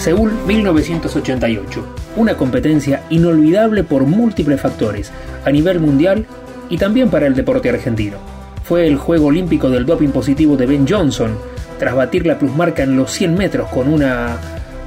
[0.00, 1.84] Seúl 1988.
[2.16, 5.12] Una competencia inolvidable por múltiples factores,
[5.44, 6.24] a nivel mundial
[6.70, 8.16] y también para el deporte argentino.
[8.64, 11.36] Fue el juego olímpico del doping positivo de Ben Johnson,
[11.78, 14.38] tras batir la plusmarca en los 100 metros con una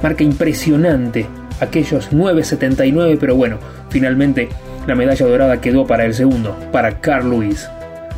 [0.02, 1.28] marca impresionante,
[1.60, 3.58] aquellos 9.79, pero bueno,
[3.90, 4.48] finalmente
[4.88, 7.68] la medalla dorada quedó para el segundo, para Carl Lewis.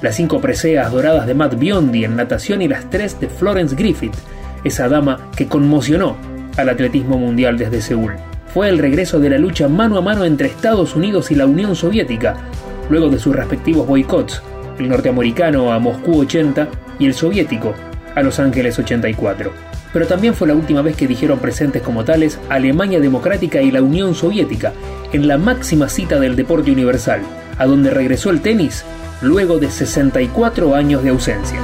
[0.00, 4.14] Las cinco preseas doradas de Matt Biondi en natación y las tres de Florence Griffith,
[4.64, 6.17] esa dama que conmocionó
[6.56, 8.14] al atletismo mundial desde Seúl.
[8.52, 11.76] Fue el regreso de la lucha mano a mano entre Estados Unidos y la Unión
[11.76, 12.36] Soviética,
[12.88, 14.42] luego de sus respectivos boicots,
[14.79, 17.74] el norteamericano a Moscú 80 y el soviético
[18.14, 19.52] a Los Ángeles 84.
[19.92, 23.82] Pero también fue la última vez que dijeron presentes como tales Alemania Democrática y la
[23.82, 24.72] Unión Soviética,
[25.12, 27.20] en la máxima cita del deporte universal,
[27.58, 28.84] a donde regresó el tenis
[29.22, 31.60] luego de 64 años de ausencia.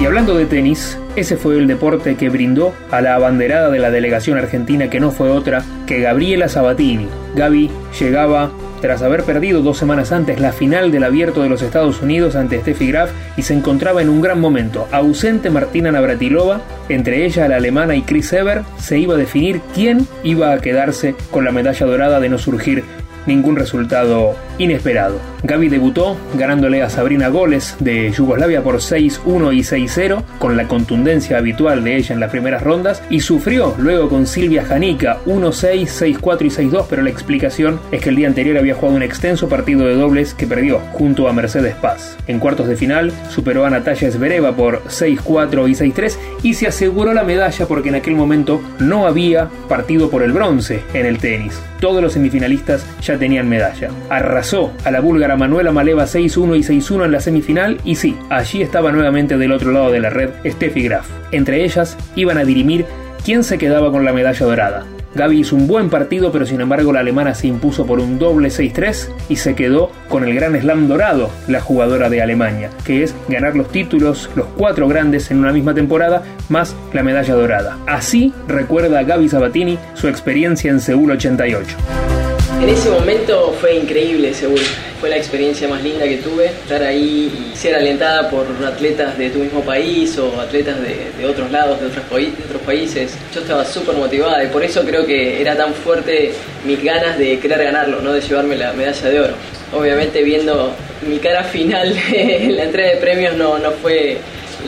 [0.00, 3.90] Y hablando de tenis, ese fue el deporte que brindó a la abanderada de la
[3.90, 7.06] delegación argentina que no fue otra que Gabriela Sabatini.
[7.36, 8.50] Gaby llegaba
[8.80, 12.60] tras haber perdido dos semanas antes la final del abierto de los Estados Unidos ante
[12.60, 14.88] Steffi Graf y se encontraba en un gran momento.
[14.90, 20.06] Ausente Martina Navratilova, entre ella la alemana y Chris Ever, se iba a definir quién
[20.24, 22.84] iba a quedarse con la medalla dorada de no surgir
[23.26, 25.20] ningún resultado inesperado.
[25.44, 31.38] Gaby debutó ganándole a Sabrina Goles de Yugoslavia por 6-1 y 6-0 con la contundencia
[31.38, 36.42] habitual de ella en las primeras rondas y sufrió luego con Silvia Janica 1-6, 6-4
[36.42, 39.86] y 6-2 pero la explicación es que el día anterior había jugado un extenso partido
[39.86, 42.16] de dobles que perdió junto a Mercedes Paz.
[42.28, 47.14] En cuartos de final superó a Natalia Zvereva por 6-4 y 6-3 y se aseguró
[47.14, 51.60] la medalla porque en aquel momento no había partido por el bronce en el tenis.
[51.80, 53.90] Todos los semifinalistas ya tenían medalla.
[54.08, 58.60] Arrasó a la búlgara Manuela Maleva 6-1 y 6-1 en la semifinal y sí, allí
[58.60, 61.08] estaba nuevamente del otro lado de la red Steffi Graf.
[61.30, 62.84] Entre ellas iban a dirimir
[63.24, 64.84] quién se quedaba con la medalla dorada.
[65.14, 68.48] Gaby hizo un buen partido, pero sin embargo la alemana se impuso por un doble
[68.48, 73.14] 6-3 y se quedó con el gran slam dorado, la jugadora de Alemania, que es
[73.28, 77.78] ganar los títulos, los cuatro grandes en una misma temporada, más la medalla dorada.
[77.86, 82.21] Así recuerda Gaby Sabatini su experiencia en Seúl 88.
[82.62, 84.62] En ese momento fue increíble, seguro.
[85.00, 89.30] Fue la experiencia más linda que tuve, estar ahí y ser alentada por atletas de
[89.30, 93.14] tu mismo país o atletas de, otros lados, de otros, de otros países.
[93.34, 96.34] Yo estaba súper motivada y por eso creo que era tan fuerte
[96.64, 98.12] mis ganas de querer ganarlo, ¿no?
[98.12, 99.34] de llevarme la medalla de oro.
[99.72, 100.72] Obviamente viendo
[101.08, 104.18] mi cara final en la entrega de premios no, no fue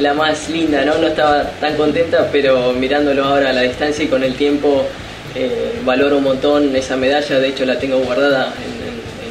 [0.00, 0.98] la más linda, ¿no?
[0.98, 4.84] no estaba tan contenta, pero mirándolo ahora a la distancia y con el tiempo
[5.34, 8.84] eh, valoro un montón esa medalla, de hecho la tengo guardada en,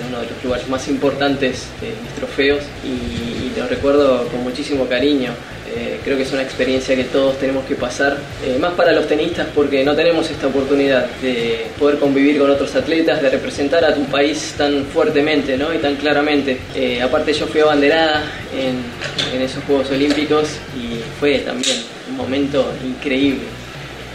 [0.09, 5.31] uno de los lugares más importantes de mis trofeos y, lo recuerdo con muchísimo cariño.
[5.75, 9.07] Eh, creo que es una experiencia que todos tenemos que pasar, eh, más para los
[9.07, 13.93] tenistas porque no tenemos esta oportunidad de poder convivir con otros atletas, de representar a
[13.93, 15.71] tu país tan fuertemente ¿no?
[15.71, 16.57] y tan claramente.
[17.03, 18.23] aparte yo fui abanderada
[18.57, 21.77] en, en esos Juegos Olímpicos y fue también
[22.09, 23.62] un momento increíble.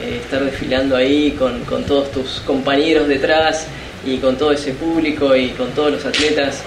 [0.01, 3.67] Eh, estar desfilando ahí con, todos tus compañeros detrás
[4.07, 6.63] y con todo ese público y con todos los atletas,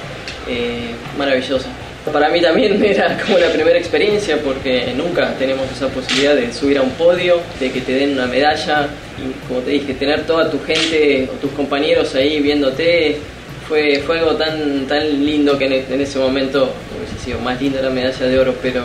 [0.50, 1.68] eh, maravilloso.
[2.12, 6.78] Para mí también era como la primera experiencia porque nunca tenemos esa posibilidad de subir
[6.78, 8.88] a un podio, de que te den una medalla
[9.18, 13.18] y como te dije, tener toda tu gente o tus compañeros ahí viéndote
[13.66, 17.92] fue, fue algo tan, tan lindo que en, ese momento hubiese sido más linda la
[17.92, 18.82] medalla de oro, pero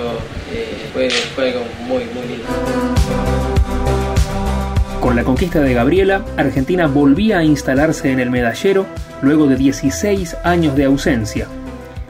[0.55, 3.36] eh, fue, fue algo muy, muy lindo.
[5.07, 8.87] Con la conquista de Gabriela, Argentina volvía a instalarse en el medallero
[9.23, 11.47] luego de 16 años de ausencia.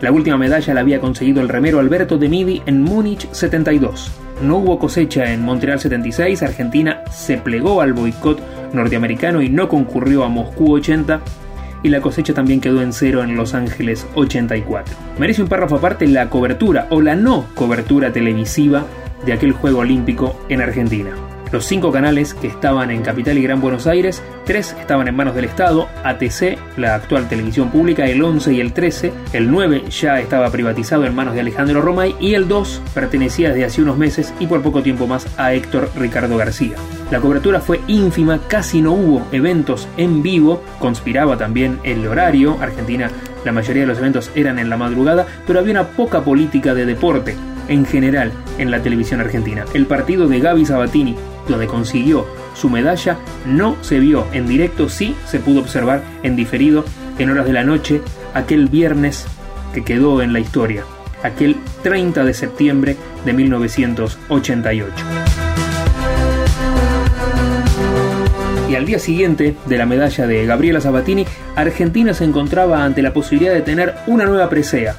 [0.01, 4.11] La última medalla la había conseguido el remero Alberto de Midi en Múnich 72.
[4.41, 8.41] No hubo cosecha en Montreal 76, Argentina se plegó al boicot
[8.73, 11.21] norteamericano y no concurrió a Moscú 80,
[11.83, 14.97] y la cosecha también quedó en cero en Los Ángeles 84.
[15.19, 18.87] Merece un párrafo aparte la cobertura o la no cobertura televisiva
[19.27, 21.11] de aquel Juego Olímpico en Argentina.
[21.57, 25.35] Los cinco canales que estaban en Capital y Gran Buenos Aires, tres estaban en manos
[25.35, 30.21] del Estado, ATC, la actual televisión pública, el 11 y el 13, el 9 ya
[30.21, 34.35] estaba privatizado en manos de Alejandro Romay y el 2 pertenecía desde hace unos meses
[34.39, 36.77] y por poco tiempo más a Héctor Ricardo García.
[37.11, 43.11] La cobertura fue ínfima, casi no hubo eventos en vivo, conspiraba también el horario, Argentina
[43.47, 46.85] la mayoría de los eventos eran en la madrugada, pero había una poca política de
[46.85, 47.35] deporte
[47.69, 49.65] en general en la televisión argentina.
[49.73, 51.17] El partido de Gaby Sabatini
[51.49, 56.85] donde consiguió su medalla, no se vio en directo, sí se pudo observar en diferido
[57.19, 58.01] en horas de la noche
[58.35, 59.27] aquel viernes
[59.73, 60.85] que quedó en la historia,
[61.23, 64.95] aquel 30 de septiembre de 1988.
[68.69, 73.13] Y al día siguiente de la medalla de Gabriela Sabatini, Argentina se encontraba ante la
[73.13, 74.97] posibilidad de tener una nueva presea.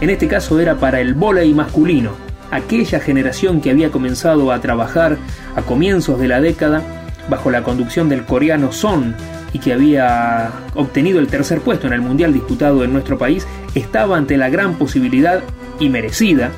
[0.00, 2.12] En este caso era para el vóley masculino,
[2.50, 5.16] aquella generación que había comenzado a trabajar
[5.58, 6.82] a comienzos de la década
[7.28, 9.14] bajo la conducción del coreano Son
[9.52, 14.16] y que había obtenido el tercer puesto en el mundial disputado en nuestro país, estaba
[14.16, 15.42] ante la gran posibilidad
[15.80, 16.50] y merecida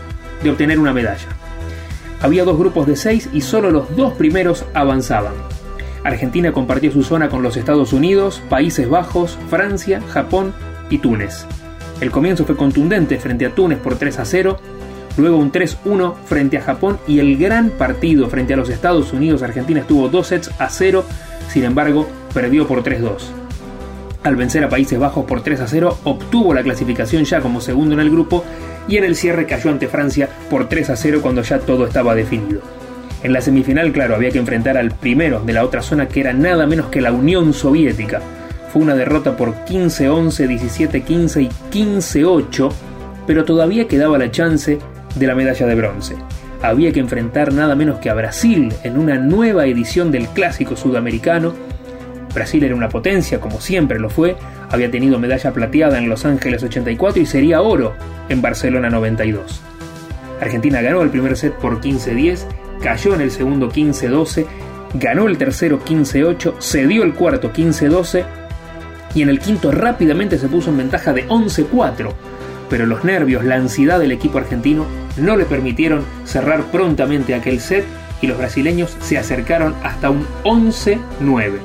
[0.43, 1.29] de obtener una medalla.
[2.21, 5.33] Había dos grupos de seis y solo los dos primeros avanzaban.
[6.05, 10.53] Argentina compartió su zona con los Estados Unidos, Países Bajos, Francia, Japón
[10.91, 11.47] y Túnez.
[12.01, 14.59] El comienzo fue contundente frente a Túnez por 3 a 0,
[15.17, 19.43] luego un 3-1 frente a Japón y el gran partido frente a los Estados Unidos.
[19.43, 21.05] Argentina estuvo 2 sets a 0,
[21.49, 23.31] sin embargo perdió por 3-2.
[24.23, 27.95] Al vencer a Países Bajos por 3 a 0, obtuvo la clasificación ya como segundo
[27.95, 28.45] en el grupo
[28.87, 32.15] y en el cierre cayó ante Francia por 3 a 0 cuando ya todo estaba
[32.15, 32.61] definido.
[33.23, 36.33] En la semifinal, claro, había que enfrentar al primero de la otra zona que era
[36.33, 38.21] nada menos que la Unión Soviética.
[38.73, 42.73] Fue una derrota por 15-11, 17-15 y 15-8,
[43.27, 44.79] pero todavía quedaba la chance
[45.15, 46.17] de la medalla de bronce.
[46.63, 51.55] Había que enfrentar nada menos que a Brasil en una nueva edición del clásico sudamericano.
[52.35, 54.37] Brasil era una potencia, como siempre lo fue,
[54.71, 57.95] había tenido medalla plateada en Los Ángeles 84 y sería oro
[58.29, 59.63] en Barcelona 92.
[60.41, 62.45] Argentina ganó el primer set por 15-10,
[62.83, 64.47] cayó en el segundo 15-12,
[64.95, 68.25] ganó el tercero 15-8, cedió el cuarto 15-12
[69.15, 72.13] y en el quinto rápidamente se puso en ventaja de 11-4,
[72.69, 74.87] pero los nervios, la ansiedad del equipo argentino
[75.17, 77.85] no le permitieron cerrar prontamente aquel set
[78.21, 81.59] y los brasileños se acercaron hasta un 11-9.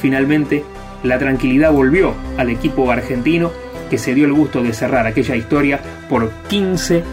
[0.00, 0.64] Finalmente,
[1.02, 3.50] la tranquilidad volvió al equipo argentino
[3.90, 7.04] que se dio el gusto de cerrar aquella historia por 15-9.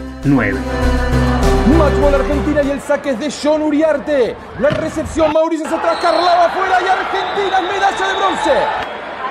[1.78, 4.36] Match Argentina y el saque es de John Uriarte.
[4.58, 8.52] La recepción Mauricio se Carlava afuera y Argentina medalla de bronce.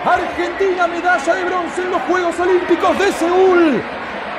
[0.06, 3.84] Argentina medalla de bronce en los Juegos Olímpicos de Seúl.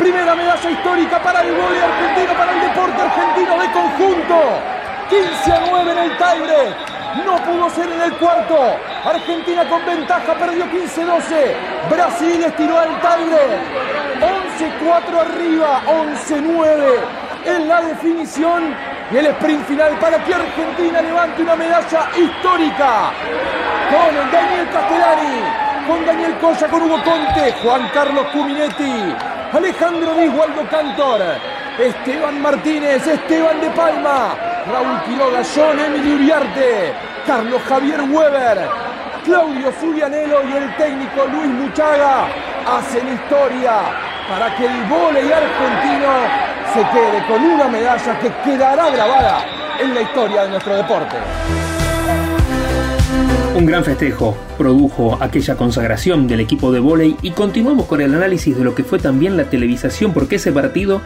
[0.02, 4.34] Primera medalla histórica para el vóley argentino, para el deporte argentino de conjunto.
[5.08, 7.24] 15 a 9 en el tiebreak.
[7.24, 8.80] No pudo ser en el cuarto.
[9.04, 11.54] Argentina con ventaja perdió 15-12.
[11.88, 13.60] Brasil estiró al tiebreak.
[14.82, 18.74] 11-4 arriba, 11-9 en la definición
[19.08, 23.12] y el sprint final para que Argentina levante una medalla histórica
[23.88, 25.42] con Daniel Castellani,
[25.86, 29.14] con Daniel Coya, con Hugo Conte, Juan Carlos Cuminetti,
[29.52, 31.20] Alejandro Waldo Cantor,
[31.78, 34.34] Esteban Martínez, Esteban de Palma,
[34.66, 36.94] Raúl Quiroga, John Emily Uriarte,
[37.26, 38.66] Carlos Javier Weber,
[39.24, 42.28] Claudio Zulianelo y el técnico Luis Muchaga
[42.66, 43.72] hacen historia
[44.26, 46.08] para que el volei argentino
[46.72, 49.44] se quede con una medalla que quedará grabada
[49.78, 51.61] en la historia de nuestro deporte.
[53.54, 58.56] Un gran festejo produjo aquella consagración del equipo de vóley y continuamos con el análisis
[58.56, 61.02] de lo que fue también la televisación porque ese partido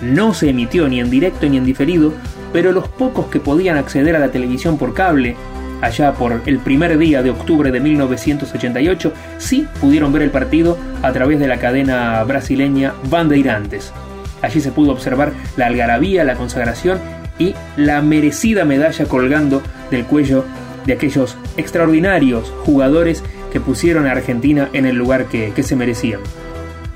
[0.00, 2.12] no se emitió ni en directo ni en diferido,
[2.52, 5.34] pero los pocos que podían acceder a la televisión por cable,
[5.80, 11.12] allá por el primer día de octubre de 1988, sí pudieron ver el partido a
[11.12, 13.92] través de la cadena brasileña Bandeirantes.
[14.40, 17.00] Allí se pudo observar la algarabía, la consagración
[17.40, 20.44] y la merecida medalla colgando del cuello
[20.88, 26.20] de aquellos extraordinarios jugadores que pusieron a Argentina en el lugar que, se merecían.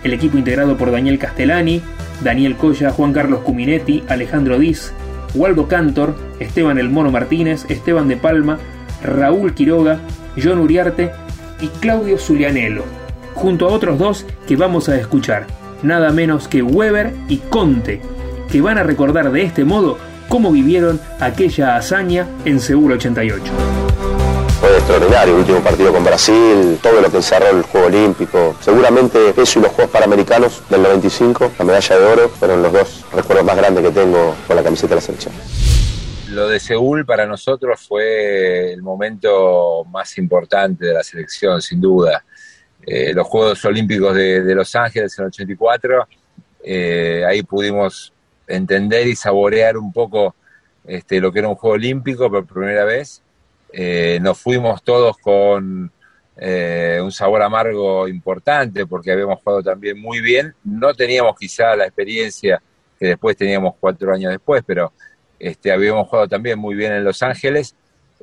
[0.02, 1.82] El equipo integrado por Daniel Castellani,
[2.24, 4.94] Daniel Coya, Juan Carlos Cuminetti, Alejandro Diz,
[5.34, 8.58] Waldo Cantor, Esteban El Mono Martínez, Esteban de Palma,
[9.04, 10.00] Raúl Quiroga,
[10.42, 11.10] John Uriarte
[11.60, 12.84] y Claudio Zulianelo,
[13.34, 15.46] junto a otros dos que vamos a escuchar,
[15.82, 18.00] nada menos que Weber y Conte,
[18.50, 19.98] que van a recordar de este modo
[20.32, 23.52] cómo vivieron aquella hazaña en Seguro 88.
[24.58, 28.56] Fue extraordinario el último partido con Brasil, todo lo que encerró el Juego Olímpico.
[28.62, 33.04] Seguramente eso y los Juegos Panamericanos del 95, la medalla de oro, fueron los dos
[33.12, 35.34] recuerdos más grandes que tengo con la camiseta de la selección.
[36.30, 42.24] Lo de Seúl para nosotros fue el momento más importante de la selección, sin duda.
[42.86, 46.08] Eh, los Juegos Olímpicos de, Los Ángeles en el 84,
[46.64, 48.14] eh, ahí pudimos
[48.46, 50.34] entender y saborear un poco
[50.84, 53.22] este, lo que era un juego olímpico por primera vez.
[53.72, 55.90] Eh, nos fuimos todos con
[56.36, 60.54] eh, un sabor amargo importante porque habíamos jugado también muy bien.
[60.64, 62.62] No teníamos quizá la experiencia
[62.98, 64.92] que después teníamos cuatro años después, pero
[65.38, 67.74] este, habíamos jugado también muy bien en Los Ángeles,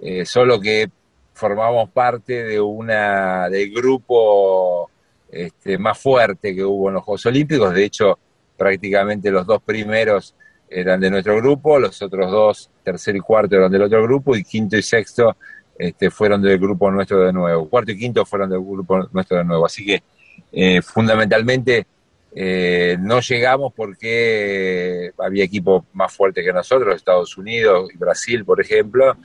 [0.02, 0.90] eh, solo que
[1.34, 4.90] formamos parte de una del grupo
[5.32, 7.74] este, más fuerte que hubo en los Juegos Olímpicos.
[7.74, 8.18] De hecho,
[8.60, 10.36] prácticamente los dos primeros
[10.70, 14.44] eran de nuestro grupo, los otros dos, tercero y cuarto, eran del otro grupo, y
[14.44, 15.36] quinto y sexto
[15.80, 17.68] este, fueron del grupo nuestro de nuevo.
[17.70, 19.66] Cuarto y quinto fueron del grupo nuestro de nuevo.
[19.66, 20.04] Así que
[20.52, 21.88] eh, fundamentalmente
[22.36, 28.62] eh, no llegamos porque había equipos más fuertes que nosotros, Estados Unidos y Brasil, por
[28.62, 29.18] ejemplo.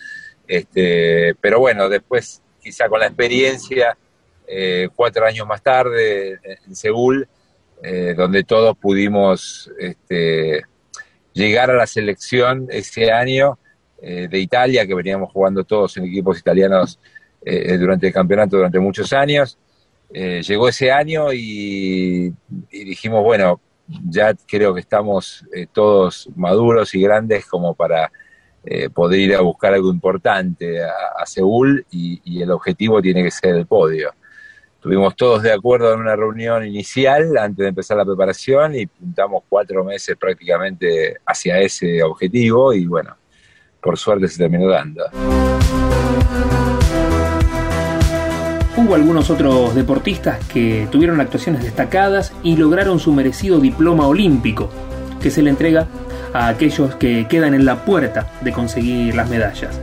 [0.46, 3.96] Este, pero bueno, después quizá con la experiencia,
[4.46, 7.28] eh, cuatro años más tarde en Seúl,
[8.16, 10.62] donde todos pudimos este,
[11.34, 13.58] llegar a la selección ese año
[14.00, 16.98] eh, de Italia, que veníamos jugando todos en equipos italianos
[17.44, 19.58] eh, durante el campeonato durante muchos años.
[20.12, 22.32] Eh, llegó ese año y,
[22.70, 23.60] dijimos, bueno,
[24.08, 28.10] ya creo que estamos todos maduros y grandes como para
[28.94, 33.66] poder ir a buscar algo importante a, Seúl y, el objetivo tiene que ser el
[33.66, 34.12] podio.
[34.84, 39.44] Estuvimos todos de acuerdo en una reunión inicial antes de empezar la preparación y puntamos
[39.48, 43.16] cuatro meses prácticamente hacia ese objetivo y bueno,
[43.80, 45.06] por suerte se terminó dando.
[48.76, 54.68] Hubo algunos otros deportistas que tuvieron actuaciones destacadas y lograron su merecido diploma olímpico,
[55.22, 55.88] que se le entrega
[56.34, 59.80] a aquellos que quedan en la puerta de conseguir las medallas.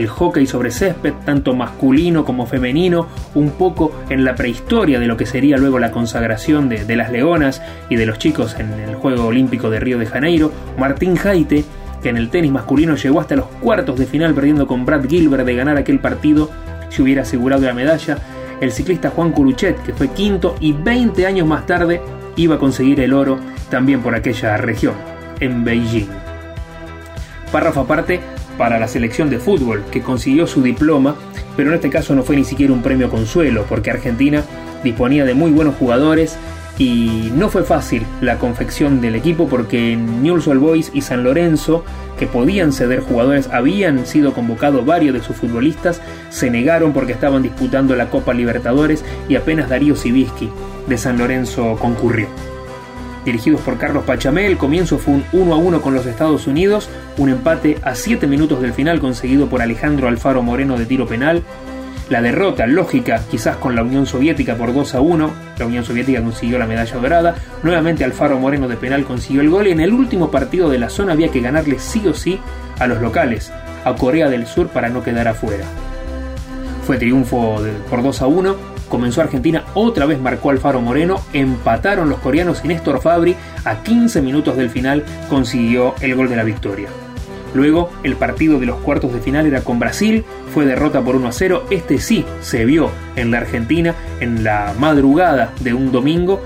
[0.00, 5.18] El hockey sobre césped, tanto masculino como femenino, un poco en la prehistoria de lo
[5.18, 9.26] que sería luego la consagración de, las leonas y de los chicos en el Juego
[9.26, 11.64] Olímpico de Río de Janeiro, Martín Jaite
[12.02, 15.44] que en el tenis masculino llegó hasta los cuartos de final perdiendo con Brad Gilbert
[15.44, 16.48] de ganar aquel partido
[16.88, 18.16] si hubiera asegurado la medalla,
[18.62, 22.00] el ciclista Juan Curuchet, que fue quinto y 20 años más tarde
[22.36, 23.38] iba a conseguir el oro
[23.68, 24.94] también por aquella región,
[25.40, 26.08] en Beijing.
[27.52, 28.20] Párrafo aparte
[28.60, 31.14] para la selección de fútbol, que consiguió su diploma,
[31.56, 34.44] pero en este caso no fue ni siquiera un premio consuelo, porque Argentina
[34.84, 36.36] disponía de muy buenos jugadores
[36.76, 41.86] y no fue fácil la confección del equipo porque Newell's Old Boys y San Lorenzo,
[42.18, 47.42] que podían ceder jugadores, habían sido convocados varios de sus futbolistas, se negaron porque estaban
[47.42, 50.50] disputando la Copa Libertadores y apenas Darío Sibiski
[50.86, 52.28] de San Lorenzo concurrió.
[53.24, 56.88] Dirigidos por Carlos Pachamé, el comienzo fue un 1 a 1 con los Estados Unidos,
[57.18, 61.42] un empate a 7 minutos del final conseguido por Alejandro Alfaro Moreno de tiro penal,
[62.10, 66.20] la derrota lógica, quizás con la Unión Soviética por 2 a 1, la Unión Soviética
[66.20, 69.68] consiguió la medalla dorada, nuevamente Alfaro Moreno de penal consiguió el gol.
[69.68, 72.40] Y en el último partido de la zona había que ganarle sí o sí
[72.80, 73.52] a los locales,
[73.84, 75.64] a Corea del Sur para no quedar afuera.
[76.84, 78.56] Fue triunfo por 2 a 1,
[78.90, 84.20] comenzó Argentina, otra vez marcó Alfaro Moreno, empataron los coreanos y Néstor Fabri a 15
[84.20, 86.88] minutos del final consiguió el gol de la victoria.
[87.54, 91.28] Luego, el partido de los cuartos de final era con Brasil, fue derrota por 1
[91.28, 91.64] a 0.
[91.70, 96.40] Este sí se vio en la Argentina en la madrugada de un domingo.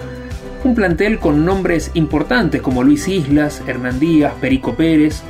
[0.65, 5.23] Un plantel con nombres importantes como Luis Islas, Hernán Díaz, Perico Pérez,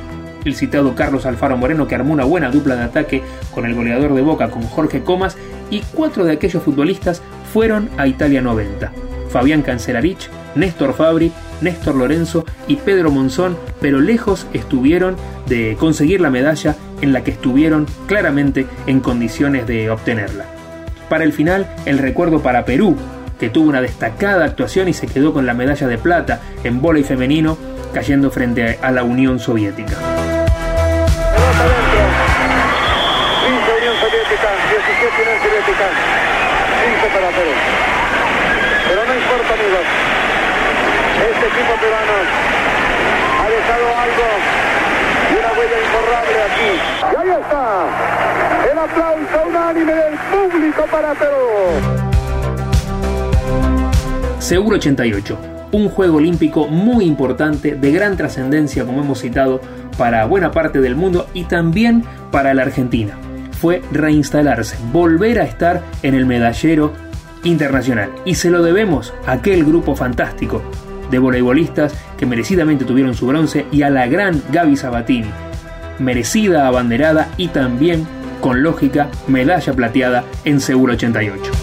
[0.45, 4.13] el citado Carlos Alfaro Moreno que armó una buena dupla de ataque con el goleador
[4.13, 5.35] de Boca, con Jorge Comas,
[5.69, 8.91] y cuatro de aquellos futbolistas fueron a Italia 90.
[9.29, 11.31] Fabián Cancelarich, Néstor Fabri,
[11.61, 15.15] Néstor Lorenzo y Pedro Monzón, pero lejos estuvieron
[15.47, 20.45] de conseguir la medalla en la que estuvieron claramente en condiciones de obtenerla.
[21.09, 22.95] Para el final, el recuerdo para Perú,
[23.39, 27.03] que tuvo una destacada actuación y se quedó con la medalla de plata en y
[27.03, 27.57] femenino,
[27.93, 30.14] cayendo frente a la Unión Soviética.
[38.87, 39.85] Pero no importa, amigos.
[41.31, 42.15] Este equipo peruano
[43.39, 44.27] ha dejado algo
[45.31, 46.71] y una huella imborrable aquí.
[47.01, 47.63] Y ahí está.
[48.71, 51.45] El aplauso unánime del público para Perú.
[54.39, 55.37] Seguro 88.
[55.71, 59.61] Un juego olímpico muy importante, de gran trascendencia, como hemos citado,
[59.97, 63.17] para buena parte del mundo y también para la Argentina.
[63.65, 66.93] Fue reinstalarse, volver a estar en el medallero
[67.43, 68.11] internacional.
[68.23, 70.61] Y se lo debemos a aquel grupo fantástico
[71.09, 75.31] de voleibolistas que merecidamente tuvieron su bronce y a la gran Gaby Sabatini,
[75.97, 78.05] merecida abanderada y también,
[78.39, 81.54] con lógica, medalla plateada en Seguro 88.